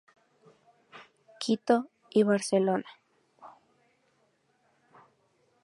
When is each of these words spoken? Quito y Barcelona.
Quito 1.39 1.85
y 2.09 2.23
Barcelona. 2.23 2.87